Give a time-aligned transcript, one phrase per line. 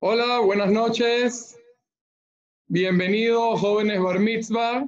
[0.00, 1.58] Hola, buenas noches.
[2.68, 4.86] Bienvenidos, jóvenes Bar Mitzvah.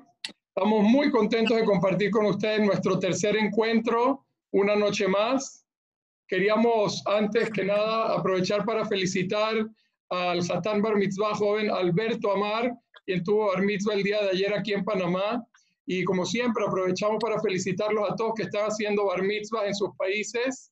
[0.54, 5.66] Estamos muy contentos de compartir con ustedes nuestro tercer encuentro, una noche más.
[6.28, 9.68] Queríamos, antes que nada, aprovechar para felicitar
[10.10, 12.72] al Satán Bar Mitzvah joven Alberto Amar,
[13.04, 15.44] quien tuvo Bar Mitzvah el día de ayer aquí en Panamá.
[15.86, 19.90] Y como siempre, aprovechamos para felicitarlos a todos que están haciendo Bar Mitzvah en sus
[19.96, 20.70] países.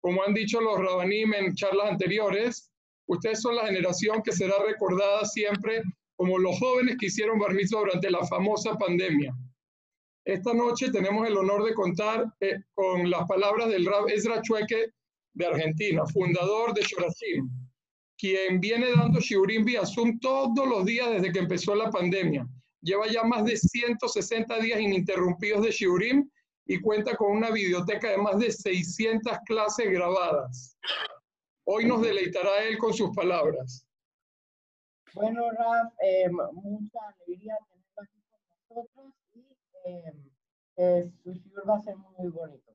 [0.00, 2.70] Como han dicho los Rabanim en charlas anteriores,
[3.06, 5.82] Ustedes son la generación que será recordada siempre
[6.16, 9.34] como los jóvenes que hicieron bar durante la famosa pandemia.
[10.24, 14.90] Esta noche tenemos el honor de contar eh, con las palabras del Rab Ezra Chueque
[15.34, 17.50] de Argentina, fundador de Shorashim,
[18.16, 22.46] quien viene dando Shiurim vía Zoom todos los días desde que empezó la pandemia.
[22.80, 26.28] Lleva ya más de 160 días ininterrumpidos de Shiurim
[26.66, 30.78] y cuenta con una biblioteca de más de 600 clases grabadas.
[31.64, 33.86] Hoy nos deleitará él con sus palabras.
[35.14, 38.40] Bueno, Raf, eh, mucha alegría tenerlo aquí con
[38.76, 39.44] nosotros y
[40.76, 42.72] eh, su shiur va a ser muy bonito.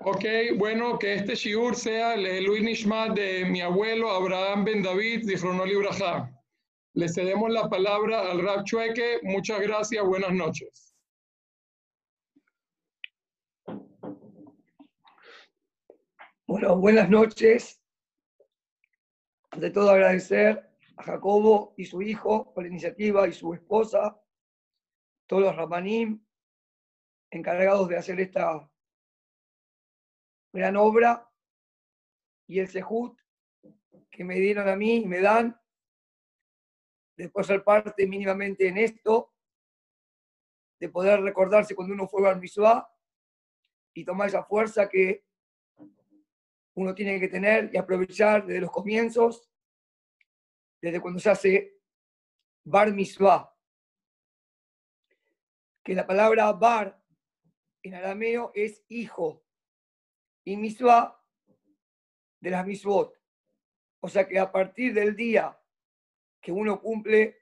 [0.00, 0.24] Ok,
[0.56, 5.36] bueno, que este shiur sea el Luis Nishmat de mi abuelo Abraham Ben David de
[5.36, 6.30] Fronoli Braja.
[6.94, 9.18] Le cedemos la palabra al Rab Chueque.
[9.22, 10.85] Muchas gracias, buenas noches.
[16.48, 17.82] Bueno, buenas noches.
[19.50, 24.22] Ante todo agradecer a Jacobo y su hijo por la iniciativa y su esposa,
[25.26, 26.24] todos los ramanim
[27.32, 28.70] encargados de hacer esta
[30.52, 31.28] gran obra
[32.46, 33.20] y el Sejut
[34.08, 35.60] que me dieron a mí y me dan
[37.16, 39.34] después ser parte mínimamente en esto,
[40.78, 42.88] de poder recordarse cuando uno fue al Misua
[43.92, 45.25] y tomar esa fuerza que
[46.76, 49.48] uno tiene que tener y aprovechar desde los comienzos,
[50.80, 51.80] desde cuando se hace
[52.64, 53.50] bar mitzvah.
[55.82, 57.02] Que la palabra bar
[57.82, 59.42] en arameo es hijo
[60.44, 61.18] y mitzvah
[62.40, 63.18] de las mitzvot.
[64.00, 65.58] O sea que a partir del día
[66.42, 67.38] que uno cumple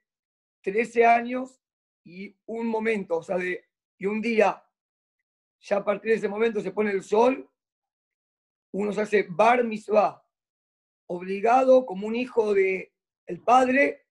[0.62, 1.61] 13 años
[2.05, 3.69] y un momento, o sea, de,
[3.99, 4.65] y un día,
[5.59, 7.50] ya a partir de ese momento se pone el sol
[8.75, 10.21] uno se hace bar mitzvah,
[11.07, 12.93] obligado como un hijo de
[13.25, 14.09] el padre,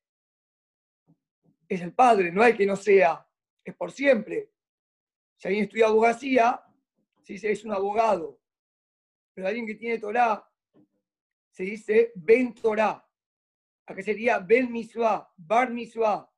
[1.67, 3.27] es el padre, no hay que no sea,
[3.61, 4.51] es por siempre.
[5.35, 6.63] Si alguien estudia abogacía,
[7.21, 8.39] se dice es un abogado,
[9.33, 10.49] pero alguien que tiene Torah,
[11.51, 13.05] se dice ben Torah,
[13.85, 16.31] a que sería ben mitzvah, bar mitzvah,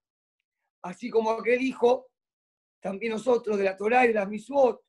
[0.81, 2.09] así como aquel hijo,
[2.79, 4.83] también nosotros de la Torah y de las mitzvot,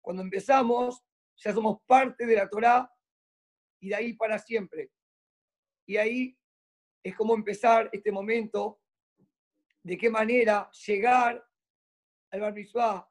[0.00, 1.04] cuando empezamos,
[1.36, 2.90] ya somos parte de la Torá
[3.80, 4.90] y de ahí para siempre.
[5.86, 6.38] Y ahí
[7.02, 8.80] es como empezar este momento,
[9.82, 11.46] de qué manera llegar
[12.30, 13.10] al Bar Mitzvah,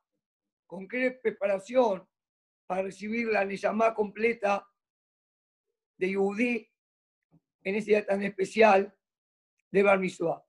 [0.65, 2.07] con qué preparación
[2.65, 4.67] para recibir la Neyamá completa
[5.99, 6.67] de Yehudí
[7.63, 8.97] en ese día tan especial
[9.71, 10.43] de Bar Mitzvah.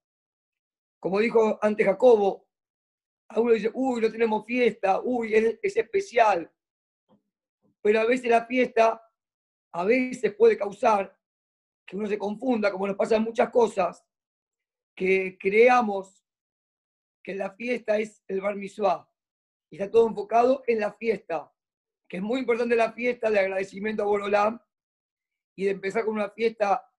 [0.98, 2.48] Como dijo antes Jacobo,
[3.28, 6.50] algunos dicen, uy, no tenemos fiesta, uy, es especial
[7.84, 9.06] pero a veces la fiesta,
[9.74, 11.14] a veces puede causar
[11.86, 14.02] que uno se confunda, como nos pasa en muchas cosas,
[14.96, 16.24] que creamos
[17.22, 19.06] que la fiesta es el bar mitzvah
[19.68, 21.52] y está todo enfocado en la fiesta,
[22.08, 24.58] que es muy importante la fiesta de agradecimiento a Borolam
[25.54, 26.90] y de empezar con una fiesta,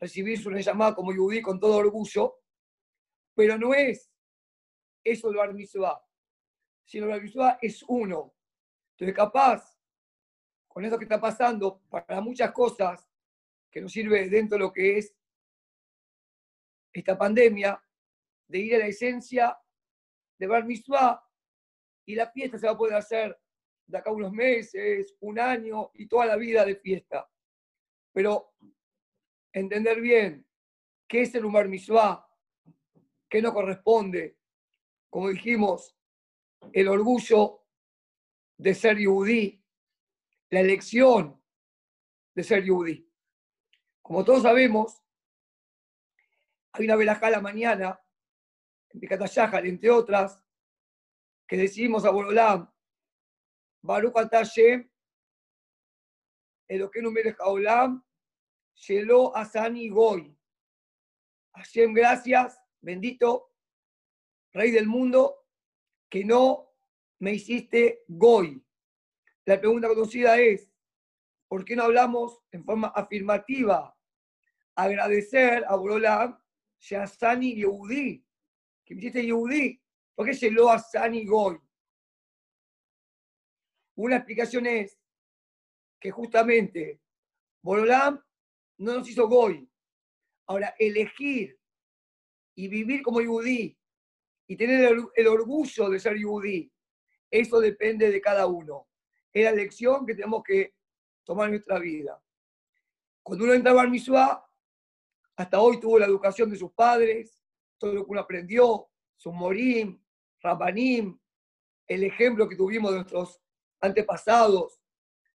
[0.00, 2.40] recibir su llamada como yudí con todo orgullo,
[3.36, 4.10] pero no es
[5.04, 6.04] eso el bar mitzvah,
[6.84, 8.34] sino el bar mitzvah es uno,
[9.00, 9.78] entonces, capaz,
[10.68, 13.08] con eso que está pasando, para muchas cosas
[13.70, 15.16] que nos sirve dentro de lo que es
[16.92, 17.82] esta pandemia,
[18.46, 19.58] de ir a la esencia
[20.38, 21.26] de Bar Mitzvah,
[22.04, 23.40] y la fiesta se va a poder hacer
[23.86, 27.26] de acá unos meses, un año y toda la vida de fiesta.
[28.12, 28.52] Pero
[29.50, 30.46] entender bien
[31.08, 32.28] qué es el Bar Mitzvah,
[33.30, 34.36] qué no corresponde,
[35.08, 35.96] como dijimos,
[36.72, 37.59] el orgullo
[38.60, 39.64] de ser yudí,
[40.50, 41.42] la elección
[42.34, 43.10] de ser yudí.
[44.02, 45.02] Como todos sabemos,
[46.72, 47.98] hay una velajá a la mañana,
[48.90, 50.44] en Picatayajal, entre otras,
[51.48, 52.70] que decimos a Borolam,
[53.80, 54.90] Baruch Atashem,
[56.68, 58.04] Eloquenu Melech Haolam,
[58.74, 60.36] Shelo Asani Goy.
[61.54, 63.54] Hashem, gracias, bendito,
[64.52, 65.46] Rey del mundo,
[66.10, 66.69] que no
[67.20, 68.64] me hiciste goy.
[69.44, 70.70] La pregunta conocida es,
[71.48, 73.96] ¿por qué no hablamos en forma afirmativa?
[74.74, 76.38] Agradecer a Borolam,
[76.78, 78.24] Shasani Yehudi,
[78.84, 79.80] que me hiciste Yehudi.
[80.14, 81.58] ¿Por qué se lo Sani Goy?
[83.96, 84.98] Una explicación es
[86.00, 87.02] que justamente
[87.62, 88.22] Borolam
[88.78, 89.70] no nos hizo Goy.
[90.46, 91.58] Ahora, elegir
[92.54, 93.76] y vivir como Yehudi
[94.46, 96.72] y tener el orgullo de ser Yehudi,
[97.30, 98.88] eso depende de cada uno.
[99.32, 100.74] Es la lección que tenemos que
[101.24, 102.22] tomar en nuestra vida.
[103.22, 103.90] Cuando uno entra a Bar
[105.36, 107.42] hasta hoy tuvo la educación de sus padres,
[107.78, 110.02] todo lo que uno aprendió, su morim,
[110.40, 111.18] rabanim,
[111.86, 113.40] el ejemplo que tuvimos de nuestros
[113.80, 114.80] antepasados,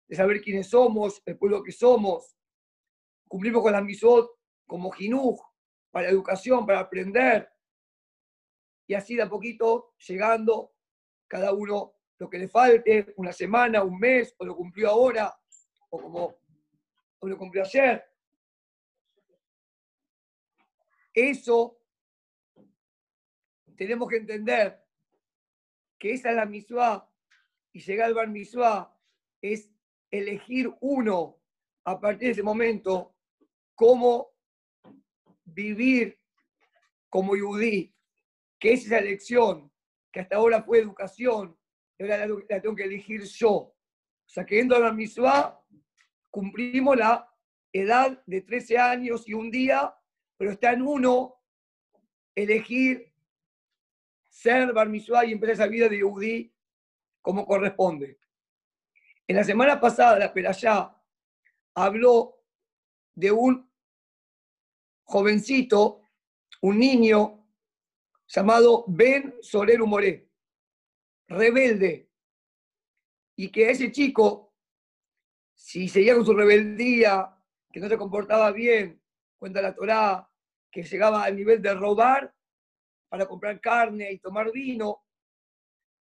[0.07, 2.37] de saber quiénes somos, el pueblo que somos.
[3.27, 4.31] Cumplimos con la misot
[4.67, 5.41] como jinuj,
[5.91, 7.51] para educación, para aprender.
[8.87, 10.74] Y así de a poquito, llegando
[11.27, 15.35] cada uno lo que le falte, una semana, un mes, o lo cumplió ahora,
[15.91, 16.39] o como
[17.23, 18.05] lo cumplió ayer.
[21.13, 21.79] Eso
[23.77, 24.85] tenemos que entender
[25.99, 27.11] que esa es la misua
[27.73, 28.97] y llegar al bar misua
[29.41, 29.71] es
[30.11, 31.41] elegir uno
[31.85, 33.15] a partir de ese momento
[33.75, 34.31] cómo
[35.45, 36.19] vivir
[37.09, 37.95] como yudí,
[38.59, 39.74] que es esa elección
[40.15, 41.59] que hasta ahora fue educación,
[41.99, 43.51] y ahora la, tengo que elegir yo.
[43.51, 43.75] O
[44.25, 45.61] sea, que dentro de la misua
[46.31, 47.29] cumplimos la
[47.73, 49.93] edad de 13 años y un día,
[50.37, 51.35] pero está en uno
[52.33, 53.13] elegir
[54.29, 56.55] ser bar y empezar esa vida de Yehudi
[57.21, 58.21] como corresponde.
[59.27, 60.97] En la semana pasada, la Perayá
[61.75, 62.41] habló
[63.15, 63.69] de un
[65.03, 66.03] jovencito,
[66.61, 67.44] un niño
[68.27, 70.29] llamado Ben Soler Moré,
[71.29, 72.11] rebelde,
[73.37, 74.55] y que ese chico,
[75.55, 77.35] si seguía con su rebeldía,
[77.73, 79.03] que no se comportaba bien,
[79.39, 80.31] cuenta la Torá,
[80.71, 82.35] que llegaba al nivel de robar,
[83.09, 85.05] para comprar carne y tomar vino.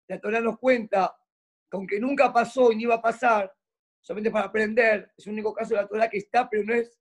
[0.07, 1.13] La Torah nos cuenta
[1.69, 3.53] que aunque nunca pasó y ni iba a pasar,
[4.00, 6.97] solamente para aprender, es el único caso de la Torah que está, pero no es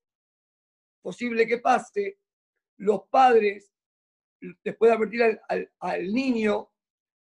[1.00, 2.18] posible que pase,
[2.78, 3.69] los padres,
[4.64, 5.40] después de advertir
[5.78, 6.70] al, niño,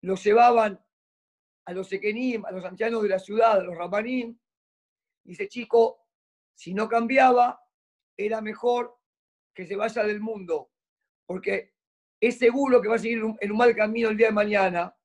[0.03, 0.83] lo llevaban
[1.65, 4.39] a los sequenim, a los ancianos de la ciudad, a los ramanim,
[5.25, 6.07] y ese chico,
[6.55, 7.61] si no cambiaba,
[8.17, 8.97] era mejor
[9.55, 10.71] que se vaya del mundo,
[11.27, 11.75] porque
[12.21, 14.97] es seguro que va a seguir en un mal camino el día de mañana,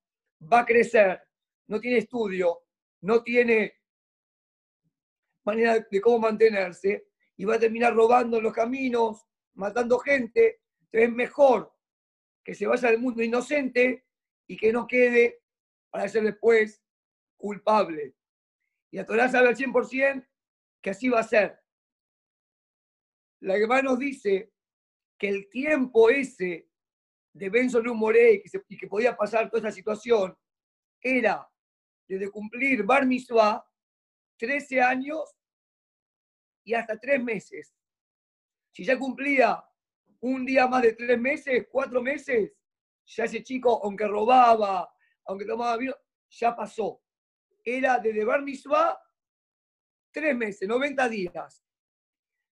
[0.52, 1.22] va a crecer,
[1.68, 2.64] no tiene estudio,
[3.02, 3.74] no tiene
[5.44, 9.26] manera de cómo mantenerse y va a terminar robando en los caminos,
[9.56, 10.62] matando gente.
[10.82, 11.71] Entonces es mejor
[12.44, 14.06] que se vaya del mundo inocente
[14.48, 15.44] y que no quede
[15.90, 16.84] para ser después
[17.38, 18.16] culpable.
[18.92, 20.28] Y la Torah sabe al 100%
[20.82, 21.60] que así va a ser.
[23.42, 24.52] La Gemara nos dice
[25.18, 26.70] que el tiempo ese
[27.34, 30.38] de Benson Moré y que podía pasar toda esa situación
[31.00, 31.48] era
[32.08, 33.66] desde cumplir Bar Mitzvah
[34.38, 35.34] 13 años
[36.64, 37.74] y hasta 3 meses.
[38.74, 39.64] Si ya cumplía
[40.22, 42.54] un día más de 3 meses, 4 meses,
[43.06, 44.94] ya ese chico, aunque robaba,
[45.26, 45.96] aunque tomaba vino,
[46.30, 47.02] ya pasó.
[47.64, 48.44] Era desde Bar
[50.12, 51.64] 3 meses, 90 días.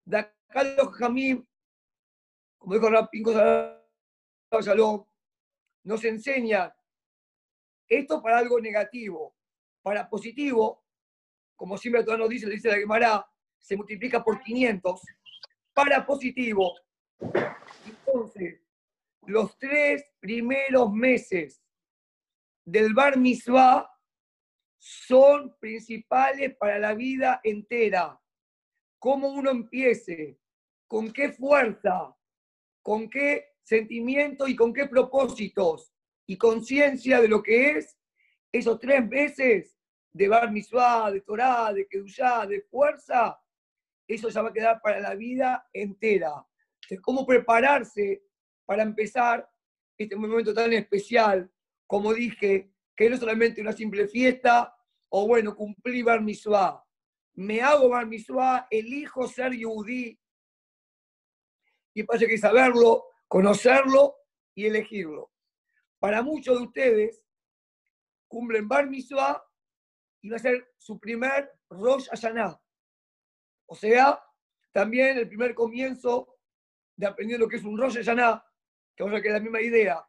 [0.04, 0.96] De acá los
[2.58, 3.32] como dijo Rapinco
[5.84, 6.74] nos enseña
[7.88, 9.36] esto para algo negativo.
[9.82, 10.84] Para positivo,
[11.54, 13.26] como siempre todos nos dice, dice la Gemara,
[13.58, 15.00] se multiplica por 500.
[15.72, 16.74] Para positivo,
[17.20, 18.60] entonces,
[19.26, 21.62] los tres primeros meses
[22.64, 23.90] del Bar Mitzvah
[24.78, 28.20] son principales para la vida entera.
[28.98, 30.38] Cómo uno empiece,
[30.86, 32.16] con qué fuerza,
[32.82, 35.92] con qué sentimiento y con qué propósitos
[36.26, 37.98] y conciencia de lo que es
[38.52, 39.76] esos tres meses
[40.12, 43.38] de Bar Mitzvah, de Torah, de Kedushá, de fuerza,
[44.08, 46.46] eso ya va a quedar para la vida entera.
[46.88, 48.22] Es cómo prepararse
[48.64, 49.48] para empezar
[49.98, 51.50] este momento tan especial,
[51.86, 54.76] como dije, que no es solamente una simple fiesta,
[55.08, 56.84] o bueno, cumplí Bar Mitzvah.
[57.34, 60.18] Me hago Bar Mitzvah, elijo ser Yudí.
[61.94, 64.16] Y pasa que saberlo conocerlo
[64.54, 65.32] y elegirlo.
[65.98, 67.24] Para muchos de ustedes,
[68.28, 69.42] cumplen Bar Mitzvah
[70.20, 72.60] y va a ser su primer Rosh Hashanah.
[73.66, 74.22] O sea,
[74.72, 76.35] también el primer comienzo
[76.96, 80.08] de aprender lo que es un Rosh que vamos a quedar la misma idea.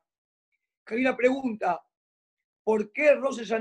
[0.86, 1.86] Que hay una pregunta,
[2.64, 3.52] ¿por qué Rosh es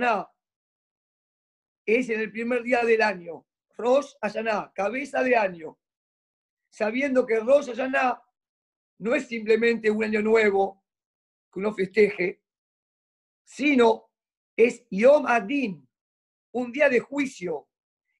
[2.08, 3.44] en el primer día del año?
[3.76, 5.78] Rosh Hashanah, cabeza de año,
[6.70, 8.22] sabiendo que Rosh Hashanah
[8.98, 10.84] no es simplemente un año nuevo
[11.52, 12.42] que uno festeje,
[13.44, 14.10] sino
[14.56, 15.86] es Yom Adin,
[16.52, 17.68] un día de juicio,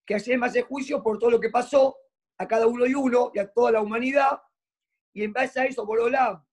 [0.05, 1.97] que Hashem hace juicio por todo lo que pasó
[2.39, 4.41] a cada uno y uno y a toda la humanidad,
[5.17, 6.45] y en base a eso, Borolam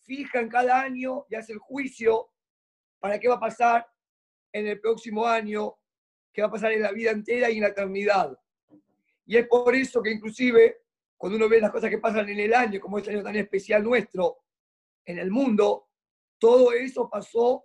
[0.00, 2.28] fija en cada año y hace el juicio
[2.98, 3.86] para qué va a pasar
[4.52, 5.78] en el próximo año,
[6.32, 8.36] qué va a pasar en la vida entera y en la eternidad.
[9.26, 12.52] Y es por eso que inclusive cuando uno ve las cosas que pasan en el
[12.52, 14.38] año, como este año tan especial nuestro,
[15.04, 15.88] en el mundo,
[16.36, 17.64] todo eso pasó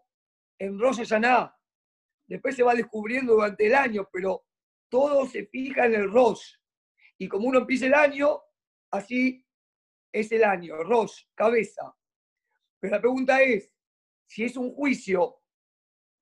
[0.60, 1.58] en Rosh Hashanah.
[2.27, 4.46] Después se va descubriendo durante el año, pero
[4.89, 6.53] todo se fija en el Rosh.
[7.17, 8.43] Y como uno empieza el año,
[8.91, 9.43] así
[10.13, 11.93] es el año, Rosh, cabeza.
[12.79, 13.74] Pero la pregunta es,
[14.25, 15.41] si es un juicio,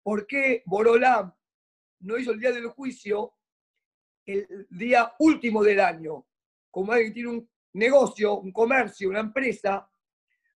[0.01, 1.33] ¿por qué Borolam
[1.99, 3.35] no hizo el día del juicio
[4.25, 6.25] el día último del año?
[6.71, 9.89] Como alguien tiene un negocio, un comercio, una empresa,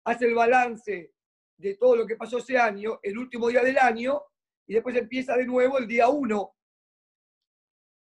[0.04, 1.14] hace el balance
[1.56, 4.22] de todo lo que pasó ese año, el último día del año,
[4.66, 6.54] y después empieza de nuevo el día uno.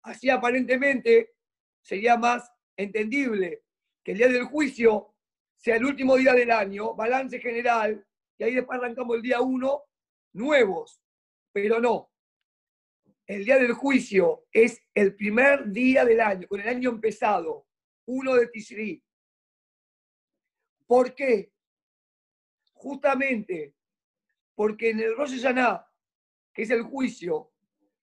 [0.02, 1.36] Así aparentemente
[1.80, 3.63] sería más entendible
[4.04, 5.14] que el día del juicio
[5.56, 8.06] sea el último día del año, balance general,
[8.36, 9.84] y ahí después arrancamos el día uno,
[10.34, 11.00] nuevos.
[11.52, 12.10] Pero no.
[13.26, 17.66] El día del juicio es el primer día del año, con el año empezado,
[18.06, 19.02] uno de Tishri.
[20.86, 21.50] ¿Por qué?
[22.74, 23.74] Justamente
[24.54, 25.86] porque en el Rosh Hashanah,
[26.52, 27.52] que es el juicio,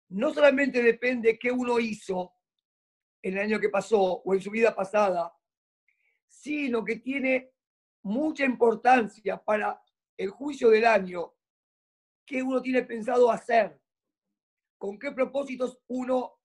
[0.09, 2.33] no solamente depende qué uno hizo
[3.21, 5.31] en el año que pasó o en su vida pasada,
[6.31, 7.51] sino que tiene
[8.03, 9.83] mucha importancia para
[10.17, 11.35] el juicio del año,
[12.25, 13.79] qué uno tiene pensado hacer,
[14.77, 16.39] con qué propósitos uno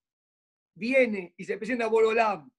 [0.75, 2.51] viene y se presenta a Borolam.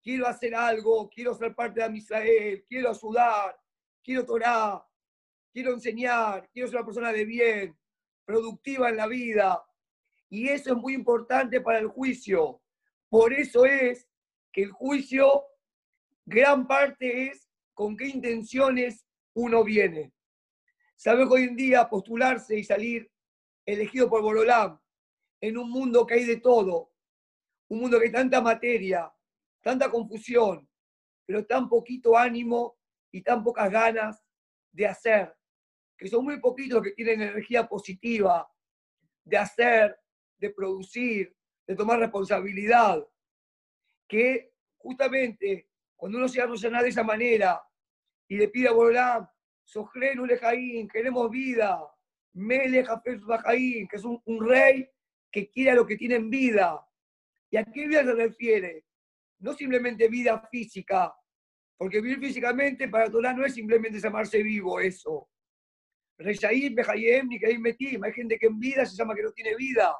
[0.00, 3.60] Quiero hacer algo, quiero ser parte de Amisael, quiero ayudar,
[4.02, 4.82] quiero Torah,
[5.52, 7.78] quiero enseñar, quiero ser una persona de bien,
[8.24, 9.62] productiva en la vida.
[10.30, 12.62] Y eso es muy importante para el juicio.
[13.10, 14.08] Por eso es
[14.52, 15.49] que el juicio,
[16.30, 20.12] gran parte es con qué intenciones uno viene.
[20.94, 23.10] Sabe que hoy en día postularse y salir
[23.66, 24.80] elegido por Borolam
[25.40, 26.92] en un mundo que hay de todo,
[27.68, 29.12] un mundo que hay tanta materia,
[29.60, 30.68] tanta confusión,
[31.26, 32.78] pero tan poquito ánimo
[33.10, 34.22] y tan pocas ganas
[34.70, 35.34] de hacer,
[35.98, 38.48] que son muy poquitos que tienen energía positiva
[39.24, 39.98] de hacer,
[40.38, 43.04] de producir, de tomar responsabilidad,
[44.06, 45.69] que justamente
[46.00, 47.62] cuando uno se arrolla de esa manera
[48.26, 49.28] y le pide a Borolam,
[49.62, 51.78] Sojrenu Lejaín, queremos vida,
[52.32, 52.86] Mele
[53.26, 54.88] Bajaín, que es un, rey
[55.30, 56.80] que quiere a los que tienen vida.
[57.50, 58.86] ¿Y a qué vida se refiere?
[59.40, 61.14] No simplemente vida física,
[61.76, 65.28] porque vivir físicamente para Torah no es simplemente llamarse vivo eso.
[66.16, 68.04] Reyaim, Behayem, ni Metim.
[68.04, 69.94] Hay gente que en vida se llama que no tiene vida.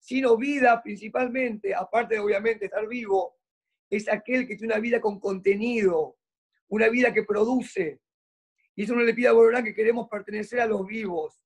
[0.00, 3.38] Sino vida principalmente, aparte de obviamente estar vivo,
[3.96, 6.18] es aquel que tiene una vida con contenido,
[6.68, 8.00] una vida que produce.
[8.74, 11.40] Y eso no le pide a Borolán que queremos pertenecer a los vivos.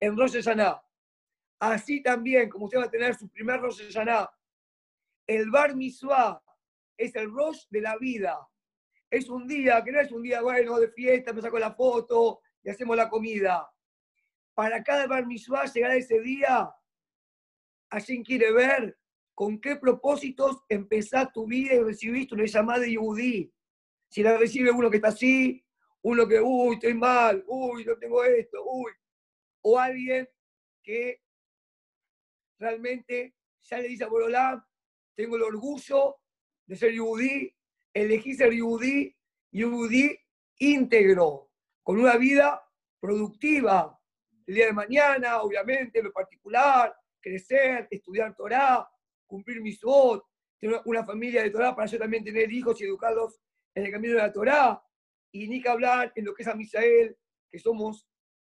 [0.00, 0.82] En Rosh Hashanah.
[1.58, 4.30] Así también, como usted va a tener su primer Rosh Hashanah,
[5.26, 6.42] el Bar Mitzvah
[6.96, 8.38] es el Rosh de la vida.
[9.10, 12.40] Es un día que no es un día bueno de fiesta, me saco la foto,
[12.62, 13.68] y hacemos la comida.
[14.54, 16.70] Para cada bar mitzvah llegar a ese día,
[17.90, 18.98] alguien quiere ver
[19.34, 23.52] con qué propósitos empezás tu vida y recibiste una llamada de Yudí.
[24.08, 25.64] Si la recibe uno que está así,
[26.02, 28.92] uno que, uy, estoy mal, uy, no tengo esto, uy.
[29.62, 30.28] O alguien
[30.82, 31.22] que
[32.58, 34.62] realmente ya le dice a Borolam,
[35.14, 36.16] tengo el orgullo
[36.66, 37.54] de ser Yudí,
[37.94, 39.16] elegí ser Yudí,
[39.50, 40.18] Yudí
[40.58, 41.50] íntegro
[41.82, 42.62] con una vida
[43.00, 43.98] productiva.
[44.46, 48.88] El día de mañana, obviamente, lo particular, crecer, estudiar Torah,
[49.32, 50.28] cumplir mis votos,
[50.60, 53.40] tener una familia de Torah para yo también tener hijos y educarlos
[53.74, 54.84] en el camino de la Torah.
[55.32, 57.16] Y ni que hablar en lo que es a Misael,
[57.50, 58.06] que somos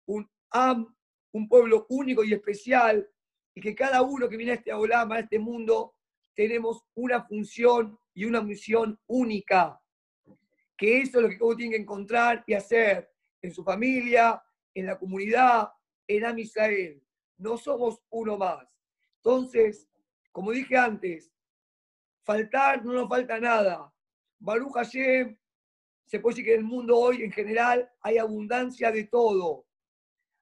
[0.05, 0.95] un am,
[1.33, 3.09] un pueblo único y especial,
[3.55, 5.95] y que cada uno que viene a este Olama, a este mundo,
[6.35, 9.81] tenemos una función y una misión única.
[10.77, 14.43] Que eso es lo que uno tiene que encontrar y hacer en su familia,
[14.75, 15.71] en la comunidad,
[16.07, 17.03] en Amisael.
[17.39, 18.69] No somos uno más.
[19.17, 19.89] Entonces,
[20.37, 21.33] como dije antes,
[22.23, 23.91] faltar no nos falta nada.
[24.39, 25.35] Baruch Hashem,
[26.05, 29.67] se puede decir que en el mundo hoy en general hay abundancia de todo.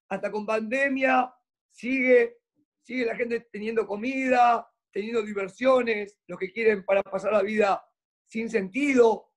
[0.09, 1.33] Hasta con pandemia
[1.71, 2.39] sigue,
[2.83, 7.81] sigue la gente teniendo comida, teniendo diversiones, los que quieren para pasar la vida
[8.27, 9.31] sin sentido,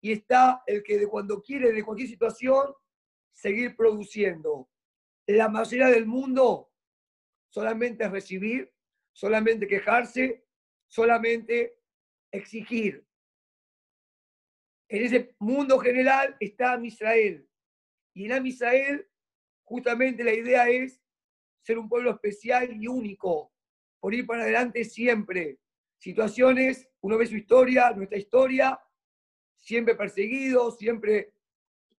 [0.00, 2.72] y está el que de cuando quiere, de cualquier situación,
[3.34, 4.70] seguir produciendo.
[5.26, 6.72] La mayoría del mundo
[7.50, 8.72] solamente es recibir,
[9.20, 10.46] solamente quejarse,
[10.88, 11.76] solamente
[12.32, 13.06] exigir.
[14.88, 17.46] En ese mundo general está Misrael.
[18.14, 19.06] Y en Amisrael,
[19.62, 21.02] justamente la idea es
[21.60, 23.52] ser un pueblo especial y único,
[24.00, 25.58] por ir para adelante siempre.
[25.98, 28.80] Situaciones, uno ve su historia, nuestra historia,
[29.58, 31.34] siempre perseguidos, siempre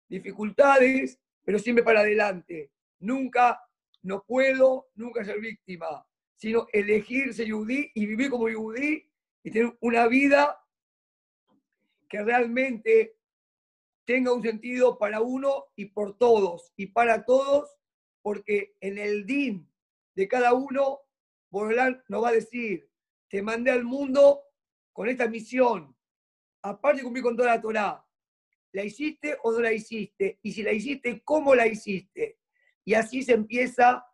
[0.07, 2.71] dificultades, pero siempre para adelante.
[2.97, 3.61] Nunca
[4.01, 6.03] no puedo, nunca ser víctima,
[6.41, 9.07] sino elegir ser yudí y vivir como yudí
[9.43, 10.59] y tener una vida
[12.09, 13.15] que realmente
[14.05, 17.69] tenga un sentido para uno y por todos y para todos,
[18.23, 19.71] porque en el din
[20.15, 21.01] de cada uno,
[21.51, 22.89] Borolán nos va a decir,
[23.27, 24.41] te mandé al mundo
[24.93, 25.95] con esta misión,
[26.63, 28.03] aparte de cumplir con toda la Torah,
[28.71, 30.39] ¿la hiciste o no la hiciste?
[30.41, 32.39] Y si la hiciste, ¿cómo la hiciste?
[32.83, 34.07] Y así se empieza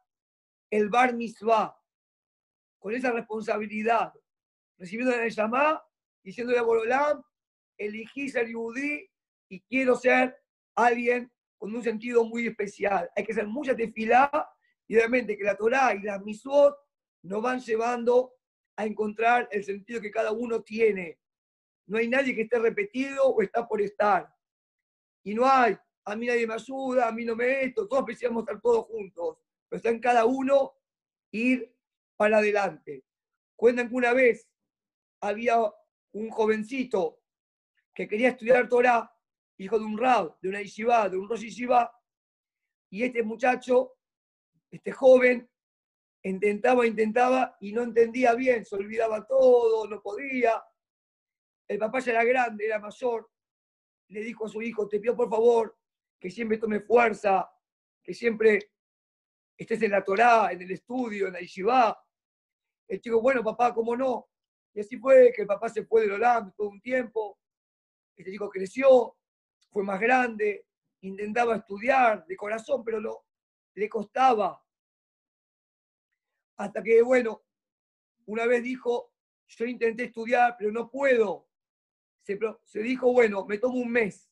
[0.69, 1.77] el Bar Mitzvah,
[2.87, 4.13] con esa responsabilidad,
[4.77, 5.85] recibiendo la llamada,
[6.23, 7.21] diciéndole a Borolam,
[7.77, 9.05] elegí ser yudí
[9.49, 10.37] y quiero ser
[10.73, 13.09] alguien con un sentido muy especial.
[13.13, 14.31] Hay que hacer mucha tefilá
[14.87, 16.77] y obviamente que la Torah y las misot
[17.23, 18.35] nos van llevando
[18.77, 21.19] a encontrar el sentido que cada uno tiene.
[21.87, 24.33] No hay nadie que esté repetido o está por estar.
[25.25, 28.43] Y no hay, a mí nadie me ayuda, a mí no me esto, todos precisamos
[28.43, 29.39] estar todos juntos.
[29.67, 30.73] Pero está en cada uno
[31.31, 31.76] ir
[32.17, 33.05] para adelante.
[33.55, 34.47] Cuentan que una vez
[35.21, 35.57] había
[36.11, 37.21] un jovencito
[37.93, 39.11] que quería estudiar Torah,
[39.57, 41.91] hijo de un rab, de una yeshiva, de un rosh yeshiva,
[42.89, 43.93] y este muchacho,
[44.69, 45.49] este joven,
[46.23, 50.63] intentaba, intentaba y no entendía bien, se olvidaba todo, no podía.
[51.67, 53.29] El papá ya era grande, era mayor,
[54.09, 55.77] le dijo a su hijo, te pido por favor
[56.19, 57.49] que siempre tome fuerza,
[58.03, 58.71] que siempre
[59.57, 61.97] estés en la Torá, en el estudio, en la yeshiva.
[62.87, 64.29] El chico, bueno, papá, ¿cómo no?
[64.73, 67.39] Y así fue que el papá se fue del Olam todo un tiempo.
[68.15, 69.17] Este chico creció,
[69.71, 70.65] fue más grande,
[71.01, 73.25] intentaba estudiar de corazón, pero
[73.73, 74.63] le costaba.
[76.57, 77.43] Hasta que, bueno,
[78.25, 79.13] una vez dijo,
[79.47, 81.47] yo intenté estudiar, pero no puedo.
[82.21, 84.29] Se, dijo, bueno, me tomo un mes.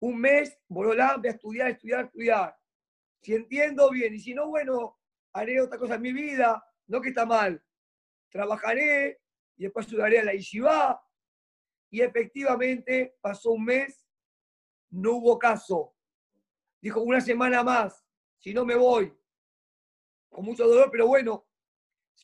[0.00, 2.56] Un mes, voy a estudiar, estudiar, estudiar.
[3.20, 4.98] Si entiendo bien, y si no, bueno,
[5.32, 7.62] haré otra cosa en mi vida, no que está mal.
[8.30, 9.20] Trabajaré
[9.56, 11.02] y después ayudaré a la Ishiva.
[11.90, 14.06] Y efectivamente pasó un mes,
[14.90, 15.94] no hubo caso.
[16.80, 18.04] Dijo, una semana más,
[18.38, 19.12] si no me voy.
[20.28, 21.46] Con mucho dolor, pero bueno,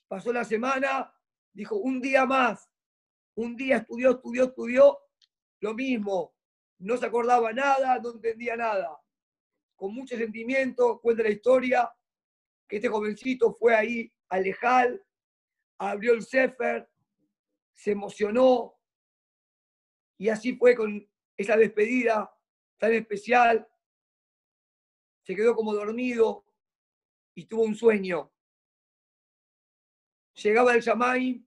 [0.09, 1.13] pasó la semana,
[1.53, 2.71] dijo, un día más.
[3.35, 4.99] Un día estudió, estudió, estudió,
[5.61, 6.35] lo mismo.
[6.79, 8.99] No se acordaba nada, no entendía nada
[9.77, 11.91] con mucho sentimiento, cuenta la historia,
[12.67, 15.01] que este jovencito fue ahí a Lejal,
[15.79, 16.89] abrió el Sefer,
[17.75, 18.75] se emocionó,
[20.19, 22.35] y así fue con esa despedida
[22.79, 23.69] tan especial.
[25.23, 26.47] Se quedó como dormido
[27.35, 28.33] y tuvo un sueño.
[30.35, 31.45] Llegaba el Yamay,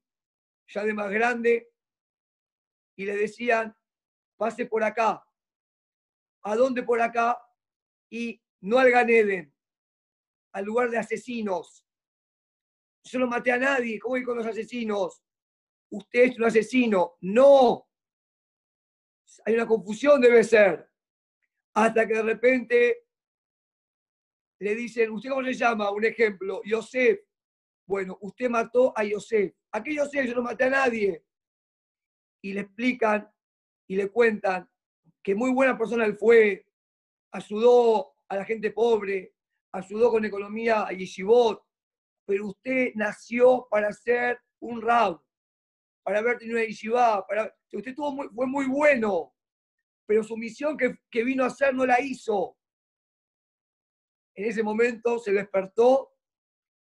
[0.68, 1.72] ya de más grande,
[2.96, 3.76] y le decían,
[4.38, 5.26] pase por acá.
[6.42, 7.40] ¿A dónde por acá?
[8.10, 9.54] y no al Ganeden,
[10.52, 11.86] al lugar de asesinos.
[13.10, 15.24] Yo no maté a nadie, ¿cómo ir con los asesinos?
[15.90, 17.16] Usted es un asesino.
[17.22, 17.88] No.
[19.46, 20.88] Hay una confusión, debe ser.
[21.74, 23.08] Hasta que de repente
[24.60, 25.90] le dicen, ¿usted cómo se llama?
[25.90, 27.20] Un ejemplo, Yosef.
[27.88, 29.56] Bueno, usted mató a Yosef.
[29.72, 30.28] ¿A qué Yosef?
[30.28, 31.26] Yo no maté a nadie.
[32.44, 33.28] Y le explican
[33.88, 34.70] y le cuentan
[35.24, 36.68] que muy buena persona él fue,
[37.32, 39.34] ayudó a la gente pobre,
[39.72, 41.69] ayudó con economía a Yeshivot,
[42.30, 45.20] pero usted nació para ser un rab,
[46.04, 47.52] para haber tenido una yeshiva, para...
[47.74, 49.34] usted fue muy bueno,
[50.06, 52.56] pero su misión que, que vino a hacer no la hizo.
[54.36, 56.14] En ese momento se despertó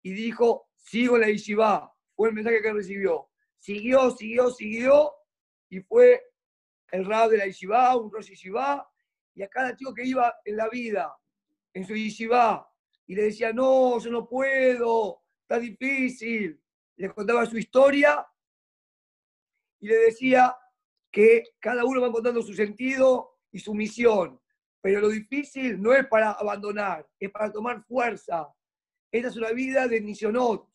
[0.03, 1.97] y dijo, sigo la yeshiva.
[2.15, 3.31] Fue el mensaje que recibió.
[3.57, 5.15] Siguió, siguió, siguió
[5.71, 6.23] y fue
[6.91, 8.87] el rab de la yeshiva, un rosh yeshiva,
[9.35, 11.11] y a cada chico que iba en la vida,
[11.73, 12.71] en su yeshiva,
[13.07, 16.63] y le decía, no, yo no puedo, está difícil.
[16.97, 18.27] Le contaba su historia
[19.81, 20.55] y le decía
[21.11, 24.39] que cada uno va contando su sentido y su misión.
[24.83, 28.53] Pero lo difícil no es para abandonar, es para tomar fuerza.
[29.11, 30.69] Esta es una vida de misionot,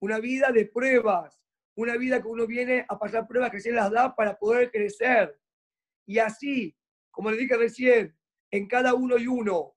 [0.00, 1.38] una vida de pruebas,
[1.74, 5.38] una vida que uno viene a pasar pruebas que se las da para poder crecer.
[6.06, 6.74] Y así,
[7.10, 8.16] como le dije recién,
[8.50, 9.74] en cada uno y uno,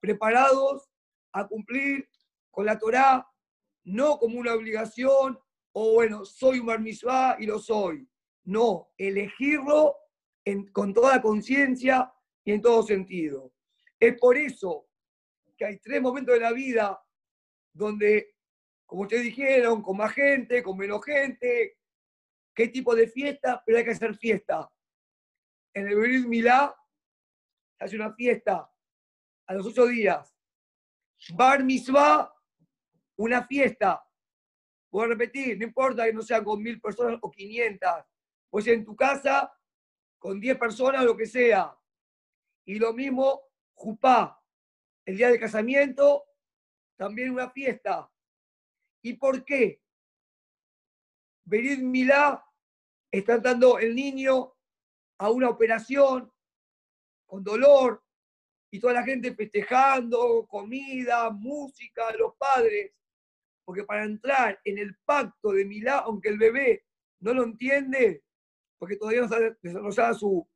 [0.00, 0.90] preparados
[1.32, 2.08] a cumplir
[2.50, 3.26] con la Torá,
[3.84, 5.38] no como una obligación
[5.72, 8.08] o bueno, soy un barmizvá y lo soy.
[8.44, 9.96] No, elegirlo
[10.72, 12.12] con toda conciencia
[12.44, 13.52] y en todo sentido.
[13.98, 14.88] Es por eso
[15.56, 17.00] que hay tres momentos de la vida
[17.72, 18.36] donde,
[18.86, 21.78] como ustedes dijeron, con más gente, con menos gente,
[22.54, 24.70] qué tipo de fiesta, pero hay que hacer fiesta.
[25.72, 26.76] En el Berit Milá
[27.78, 28.70] hace una fiesta
[29.46, 30.34] a los ocho días.
[31.34, 32.33] Bar Mitzvah,
[33.16, 34.04] una fiesta.
[34.90, 38.06] Voy a repetir, no importa que no sea con mil personas o quinientas,
[38.50, 39.52] pues en tu casa,
[40.18, 41.76] con diez personas, lo que sea.
[42.64, 43.42] Y lo mismo,
[43.74, 44.40] Jupá,
[45.04, 46.24] el día de casamiento,
[46.96, 48.10] también una fiesta.
[49.02, 49.82] ¿Y por qué?
[51.44, 52.42] Berid Milá
[53.10, 54.54] está dando el niño
[55.18, 56.32] a una operación
[57.26, 58.02] con dolor
[58.70, 62.92] y toda la gente festejando, comida, música, los padres.
[63.64, 66.84] Porque para entrar en el pacto de Milá, aunque el bebé
[67.20, 68.22] no lo entiende,
[68.78, 70.46] porque todavía no está desarrollada su,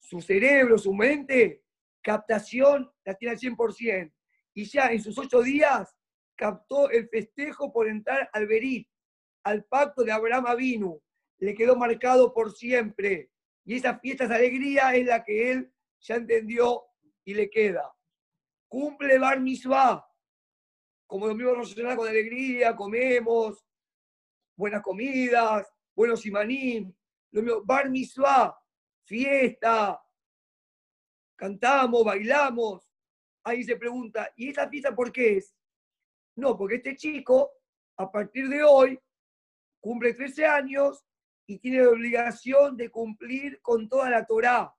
[0.00, 1.62] su cerebro, su mente,
[2.02, 4.12] captación la tiene al 100%.
[4.54, 5.94] Y ya en sus ocho días
[6.34, 8.88] captó el festejo por entrar al Berit,
[9.44, 11.00] al pacto de Abraham Avinu.
[11.38, 13.30] Le quedó marcado por siempre.
[13.64, 16.84] Y esa fiesta, esa alegría es la que él ya entendió
[17.24, 17.92] y le queda.
[18.68, 20.07] Cumple Bar Mitzvah.
[21.08, 23.64] Como domingo relacionado con alegría, comemos,
[24.54, 25.66] buenas comidas,
[25.96, 26.94] buenos imanim.
[27.64, 28.54] Bar Mitzvah,
[29.04, 29.98] fiesta,
[31.34, 32.92] cantamos, bailamos.
[33.42, 35.56] Ahí se pregunta, ¿y esta fiesta por qué es?
[36.36, 37.52] No, porque este chico,
[37.96, 39.00] a partir de hoy,
[39.80, 41.06] cumple 13 años
[41.46, 44.74] y tiene la obligación de cumplir con toda la Torá.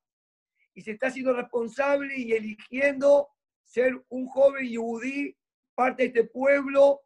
[0.75, 3.29] Y se está haciendo responsable y eligiendo
[3.63, 5.35] ser un joven yudí,
[5.79, 7.05] parte de este pueblo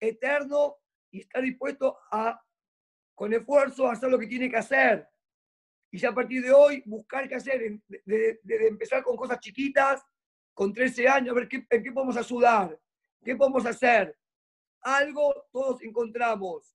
[0.00, 0.78] eterno,
[1.10, 2.42] y está dispuesto a,
[3.14, 5.06] con esfuerzo, hacer lo que tiene que hacer.
[5.90, 10.02] Y ya a partir de hoy, buscar qué hacer, desde empezar con cosas chiquitas,
[10.54, 12.80] con 13 años, a ver qué, en qué podemos ayudar,
[13.22, 14.18] qué podemos hacer.
[14.80, 16.74] Algo todos encontramos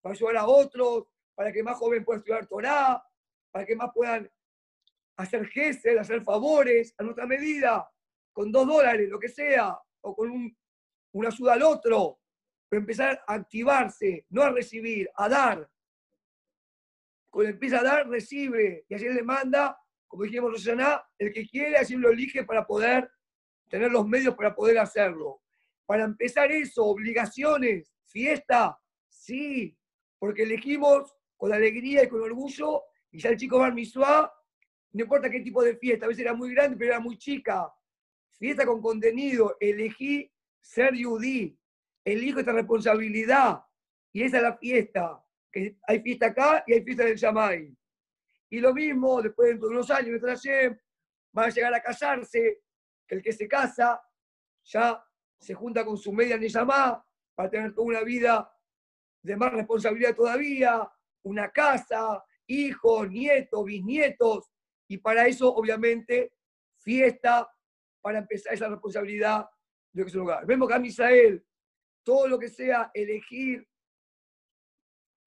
[0.00, 3.04] para ayudar a otros, para que más jóvenes puedan estudiar Torah,
[3.52, 4.28] para que más puedan
[5.16, 7.88] hacer gestos, hacer favores a nuestra medida,
[8.32, 10.56] con dos dólares, lo que sea, o con un,
[11.12, 12.18] una ayuda al otro,
[12.68, 15.70] pero empezar a activarse, no a recibir, a dar,
[17.32, 18.84] cuando empieza a dar, recibe.
[18.88, 23.10] Y así le manda, como dijimos Rosana, el que quiere, así lo elige para poder
[23.70, 25.40] tener los medios para poder hacerlo.
[25.86, 29.74] Para empezar eso, obligaciones, fiesta, sí,
[30.18, 35.40] porque elegimos con alegría y con orgullo, y ya el chico Bar no importa qué
[35.40, 37.72] tipo de fiesta, a veces era muy grande, pero era muy chica.
[38.32, 40.30] Fiesta con contenido, elegí
[40.62, 41.58] ser yudí,
[42.04, 43.62] elijo esta responsabilidad,
[44.12, 45.22] y esa es la fiesta
[45.86, 47.76] hay fiesta acá y hay fiesta del Yamai.
[48.50, 50.20] Y lo mismo, después de unos años,
[51.32, 52.62] van a llegar a casarse,
[53.08, 54.00] el que se casa
[54.64, 55.04] ya
[55.38, 58.50] se junta con su media Neyamá para tener toda una vida
[59.22, 60.90] de más responsabilidad todavía,
[61.24, 64.50] una casa, hijos, nietos, bisnietos,
[64.88, 66.32] y para eso, obviamente,
[66.78, 67.48] fiesta
[68.00, 69.46] para empezar esa responsabilidad
[69.92, 70.46] de ese lugar.
[70.46, 71.44] Vemos que a Misael,
[72.02, 73.68] todo lo que sea elegir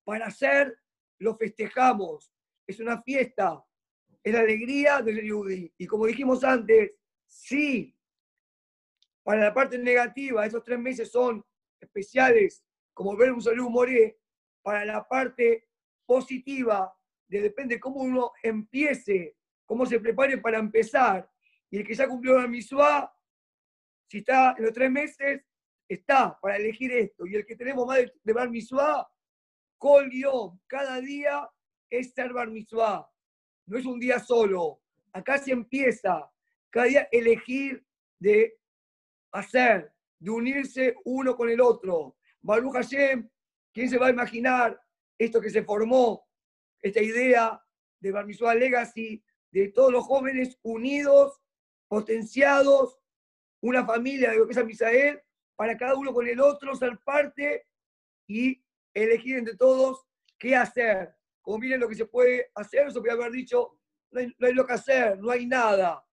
[0.04, 0.78] para hacer,
[1.20, 2.34] lo festejamos.
[2.68, 3.64] Es una fiesta,
[4.24, 5.74] es la alegría del Yudi.
[5.78, 6.94] Y como dijimos antes,
[7.28, 7.96] sí,
[9.24, 11.44] para la parte negativa, esos tres meses son
[11.80, 14.20] especiales, como ver un saludo moré,
[14.62, 15.68] para la parte
[16.06, 16.96] positiva,
[17.28, 21.30] de depende cómo uno empiece, cómo se prepare para empezar.
[21.70, 23.15] Y el que ya cumplió la misua,
[24.08, 25.42] si está en los tres meses,
[25.88, 27.26] está para elegir esto.
[27.26, 28.50] Y el que tenemos más de, Bar
[29.78, 30.10] Kol
[30.68, 31.50] cada día
[31.90, 33.10] es ser bar mitzvah.
[33.68, 34.82] No es un día solo.
[35.14, 36.32] Acá se empieza.
[36.70, 37.86] Cada día elegir
[38.20, 38.58] de
[39.32, 42.18] hacer, de unirse uno con el otro.
[42.42, 43.30] Baruch Hashem,
[43.74, 44.80] ¿quién se va a imaginar
[45.18, 46.28] esto que se formó?
[46.82, 47.62] Esta idea
[48.00, 51.42] de Bar Mitzvah Legacy, de todos los jóvenes unidos,
[51.88, 53.00] potenciados,
[53.62, 55.22] una familia de lo que es Misael,
[55.56, 57.68] para cada uno con el otro ser parte
[58.28, 58.62] y
[58.94, 60.06] elegir entre todos
[60.38, 61.16] qué hacer.
[61.42, 63.78] Como miren lo que se puede hacer, eso puede haber dicho,
[64.12, 66.04] no hay, lo que hacer, no hay nada.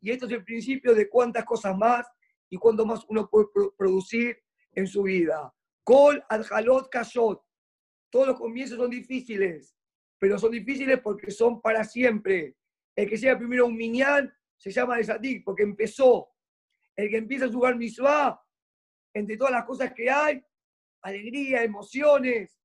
[0.00, 2.06] Y esto es el principio de cuántas cosas más
[2.48, 3.46] y cuánto más uno puede
[3.76, 4.40] producir
[4.72, 5.52] en su vida.
[5.82, 7.42] Kol al halot kashot.
[8.10, 9.74] Todos los comienzos son difíciles,
[10.18, 12.56] pero son difíciles porque son para siempre.
[12.94, 16.28] El que sea primero un miñán se llama desadik porque empezó.
[16.98, 18.44] El que empieza a jugar misvá,
[19.14, 20.44] entre todas las cosas que hay,
[21.00, 22.60] alegría, emociones,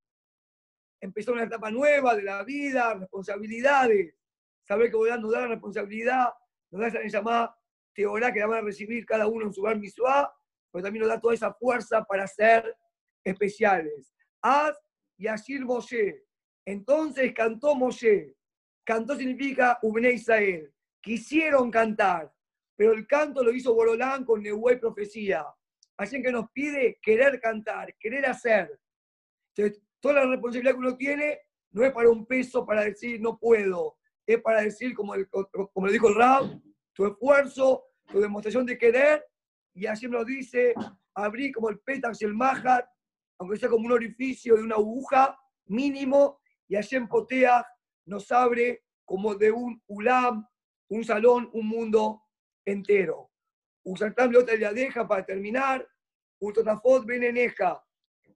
[1.00, 4.16] empezó una etapa nueva de la vida, responsabilidades.
[4.64, 6.30] Saber que Borán nos da la responsabilidad,
[6.72, 7.56] nos da esa llamada
[7.94, 10.34] teorá que la van a recibir cada uno en su bar misvá,
[10.72, 12.76] pero también nos da toda esa fuerza para ser
[13.24, 14.16] especiales.
[14.42, 14.76] Haz
[15.16, 16.24] y Ashir Moshe.
[16.66, 18.36] Entonces cantó Moshe.
[18.84, 20.74] Cantó significa Ubne Israel.
[21.02, 22.34] Quisieron cantar,
[22.76, 25.46] pero el canto lo hizo Borolán con Nehué Profecía.
[25.98, 28.80] Así que nos pide querer cantar, querer hacer.
[29.56, 31.40] Entonces, toda la responsabilidad que uno tiene
[31.72, 33.98] no es para un peso, para decir no puedo.
[34.26, 35.14] Es para decir, como,
[35.74, 36.62] como le dijo el Rab,
[36.94, 39.26] tu esfuerzo, tu demostración de querer.
[39.74, 40.74] Y así nos dice,
[41.14, 42.86] abrí como el pétax y el mahat,
[43.40, 47.66] aunque sea como un orificio de una aguja mínimo, y allí en Potea
[48.06, 50.48] nos abre como de un ulam,
[50.90, 52.23] un salón, un mundo
[52.66, 53.32] entero.
[53.84, 55.88] Usartam otra la deja para terminar,
[56.40, 57.84] Utotafot beneneja,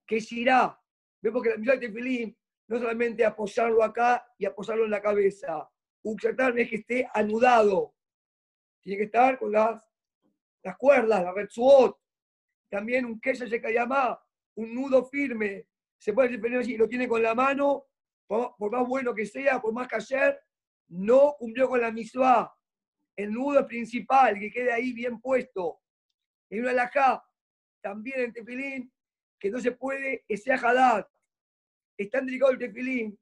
[0.05, 0.79] que irá.
[1.21, 2.37] Vemos que la mitad de Tefilín
[2.67, 5.69] no solamente apoyarlo acá y apoyarlo en la cabeza.
[6.03, 7.95] Usartam es que esté anudado.
[8.81, 9.81] Tiene que estar con las,
[10.63, 11.97] las cuerdas, la red suot.
[12.69, 14.19] También un se llama
[14.55, 15.67] un nudo firme.
[15.97, 17.87] Se puede defender si lo tiene con la mano,
[18.27, 20.39] por, más bueno que sea, por más que ayer,
[20.89, 22.53] no cumplió con la misma.
[23.17, 25.81] El nudo principal, que quede ahí bien puesto.
[26.49, 27.21] En una alajá,
[27.81, 28.93] también en tefilín,
[29.37, 31.05] que no se puede, ese ajadad.
[31.97, 33.19] Es tan delicado el tefilín,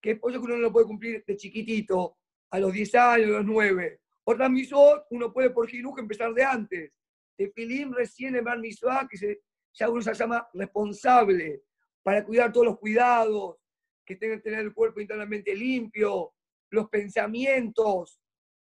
[0.00, 2.18] que es por eso que uno no lo puede cumplir de chiquitito,
[2.50, 4.00] a los 10 años, a los 9.
[4.24, 6.92] Otra misot, uno puede por jiruj empezar de antes.
[7.36, 8.60] Tefilín recién en Bar
[9.08, 9.40] que se
[9.78, 11.62] ya uno se llama responsable
[12.02, 13.56] para cuidar todos los cuidados,
[14.04, 16.32] que tenga que tener el cuerpo internamente limpio,
[16.70, 18.20] los pensamientos,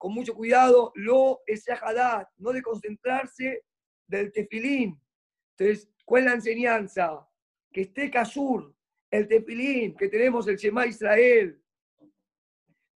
[0.02, 1.64] con mucho cuidado, lo es
[2.38, 3.64] no de concentrarse
[4.04, 5.00] del tefilín.
[5.56, 7.28] Entonces, ¿cuál es la enseñanza?
[7.70, 8.74] Que esté Kasur,
[9.08, 11.62] el tefilín, que tenemos el Shema Israel,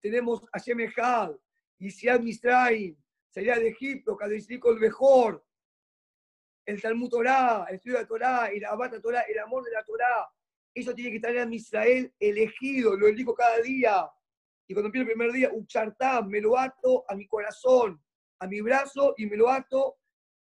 [0.00, 1.36] tenemos a Shemejad,
[1.78, 2.96] Isiad Misraim,
[3.30, 5.46] salida de Egipto, Kadeshiko el mejor,
[6.64, 9.84] el Talmud Torah, el estudio de la Torah, el Abata Torah, el amor de la
[9.84, 10.28] Torah.
[10.74, 14.10] Eso tiene que estar en Israel elegido, lo elijo cada día.
[14.68, 18.02] Y cuando empiezo el primer día, Uchartam, me lo ato a mi corazón,
[18.40, 19.96] a mi brazo y me lo ato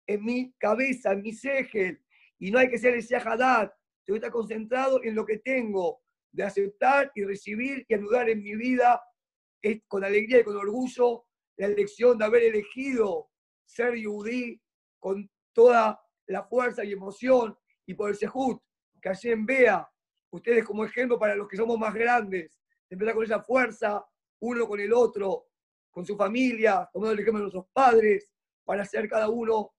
[0.07, 2.01] en mi cabeza, en mi segel.
[2.39, 3.71] Y no hay que ser ese ajadat,
[4.03, 8.43] tengo que estar concentrado en lo que tengo, de aceptar y recibir y ayudar en
[8.43, 9.01] mi vida.
[9.87, 11.25] Con alegría y con orgullo
[11.57, 13.31] la elección de haber elegido
[13.65, 14.61] ser yudí
[14.99, 17.57] con toda la fuerza y emoción
[17.87, 18.61] y por el Sehut,
[19.01, 19.89] que en vea
[20.31, 22.59] ustedes como ejemplo para los que somos más grandes,
[22.89, 24.05] empezar con esa fuerza,
[24.39, 25.47] uno con el otro,
[25.91, 28.31] con su familia, tomando el ejemplo de nuestros padres,
[28.63, 29.73] para hacer cada uno,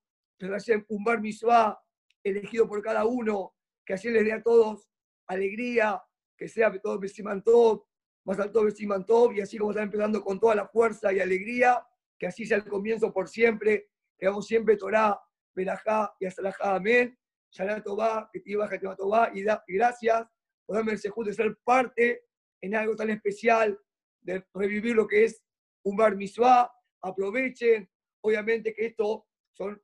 [0.89, 1.81] un bar misua
[2.23, 4.89] elegido por cada uno, que así les dé a todos
[5.27, 6.03] alegría,
[6.37, 7.85] que sea todo Besimantov,
[8.25, 11.85] más alto Besimantov, y así como está empezando con toda la fuerza y alegría,
[12.19, 15.21] que así sea el comienzo por siempre, que hagamos siempre Torah
[15.55, 17.17] Berajá y Asalajá, amén.
[17.51, 18.55] Shalá Tobá, que te
[18.97, 19.43] Tobá, y
[19.73, 20.27] gracias
[20.67, 22.25] por darme el de ser parte
[22.61, 23.79] en algo tan especial,
[24.27, 25.43] de revivir lo que es
[25.85, 26.71] un bar mitzvah.
[27.01, 27.89] Aprovechen,
[28.21, 29.81] obviamente que esto son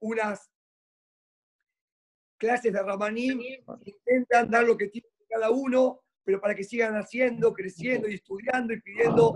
[0.00, 0.50] unas
[2.38, 3.40] clases de Ramanim,
[3.84, 8.72] intentan dar lo que tiene cada uno, pero para que sigan haciendo, creciendo y estudiando
[8.72, 9.32] y pidiendo,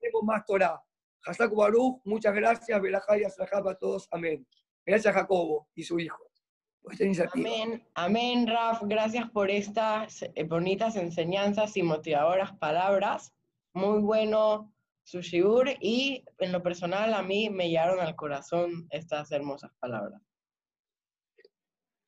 [0.00, 0.80] tenemos más Torah.
[1.26, 4.46] Hasaku Baruch, muchas gracias, Belajá y a todos, amén.
[4.84, 6.22] Gracias a Jacobo y su hijo.
[7.32, 8.82] Amén, amén, Raf.
[8.82, 13.32] Gracias por estas eh, bonitas enseñanzas y motivadoras palabras.
[13.74, 19.30] Muy bueno su shiur y en lo personal a mí me llegaron al corazón estas
[19.32, 20.22] hermosas palabras.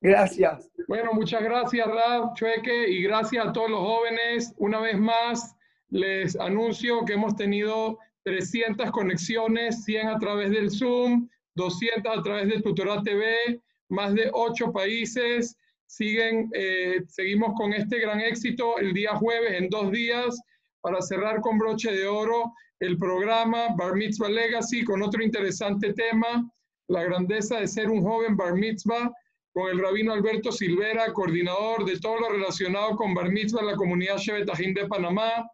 [0.00, 0.70] Gracias.
[0.86, 4.54] Bueno, muchas gracias, Raf, Chueque, y gracias a todos los jóvenes.
[4.58, 5.56] Una vez más,
[5.88, 12.48] les anuncio que hemos tenido 300 conexiones, 100 a través del Zoom, 200 a través
[12.48, 15.56] de Tutorat TV, más de 8 países.
[15.86, 20.40] Siguen, eh, seguimos con este gran éxito el día jueves, en dos días,
[20.86, 26.48] para cerrar con broche de oro el programa Bar Mitzvah Legacy con otro interesante tema,
[26.86, 29.10] la grandeza de ser un joven Bar Mitzvah,
[29.52, 33.74] con el rabino Alberto Silvera, coordinador de todo lo relacionado con Bar Mitzvah en la
[33.74, 35.50] comunidad Shevetajín de Panamá.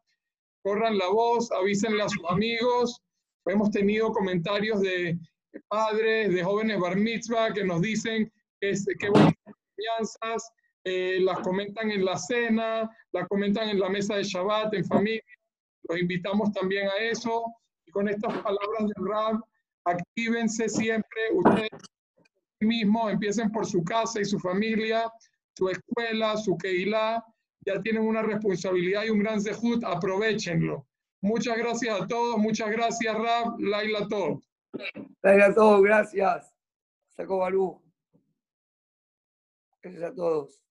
[0.63, 3.01] Corran la voz, avísenle a sus amigos.
[3.47, 5.19] Hemos tenido comentarios de
[5.69, 10.53] padres, de jóvenes bar mitzvah que nos dicen que, que buenas enseñanzas,
[10.85, 15.23] eh, las comentan en la cena, las comentan en la mesa de Shabbat, en familia.
[15.89, 17.45] Los invitamos también a eso.
[17.87, 19.41] Y con estas palabras del Rab,
[19.85, 21.71] actívense siempre ustedes
[22.61, 25.11] mismos, empiecen por su casa y su familia,
[25.57, 27.25] su escuela, su Keilah,
[27.67, 30.87] ya tienen una responsabilidad y un gran zehut, aprovechenlo.
[31.21, 34.43] Muchas gracias a todos, muchas gracias Rab, Laila todo.
[35.23, 36.53] Laila todos, gracias.
[37.11, 37.81] Sacó Balú.
[39.83, 40.62] Gracias a todos.